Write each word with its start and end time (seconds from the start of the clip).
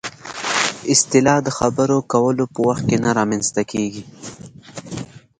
اصطلاح 0.93 1.37
د 1.45 1.49
خبرو 1.57 1.97
کولو 2.13 2.43
په 2.53 2.59
وخت 2.67 2.83
کې 2.89 2.97
نه 3.03 3.09
رامنځته 3.17 3.61
کېږي 3.71 4.03